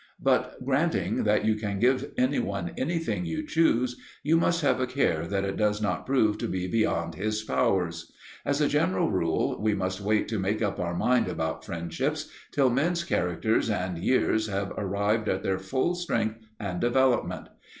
But 0.19 0.65
granting 0.65 1.25
that 1.25 1.45
you 1.45 1.53
can 1.53 1.77
give 1.77 2.11
anyone 2.17 2.71
anything 2.75 3.23
you 3.23 3.45
choose, 3.45 3.97
you 4.23 4.35
must 4.35 4.63
have 4.63 4.79
a 4.81 4.87
care 4.87 5.27
that 5.27 5.43
it 5.43 5.57
does 5.57 5.79
not 5.79 6.07
prove 6.07 6.39
to 6.39 6.47
be 6.47 6.65
beyond 6.67 7.13
his 7.13 7.43
powers. 7.43 8.11
As 8.43 8.61
a 8.61 8.67
general 8.67 9.11
rule, 9.11 9.61
we 9.61 9.75
must 9.75 10.01
wait 10.01 10.27
to 10.29 10.39
make 10.39 10.59
up 10.63 10.79
our 10.79 10.95
mind 10.95 11.27
about 11.27 11.63
friendships 11.63 12.31
till 12.51 12.71
men's 12.71 13.03
characters 13.03 13.69
and 13.69 13.99
years 13.99 14.47
have 14.47 14.71
arrived 14.75 15.29
at 15.29 15.43
their 15.43 15.59
full 15.59 15.93
strength 15.93 16.39
and 16.59 16.79
development. 16.81 17.49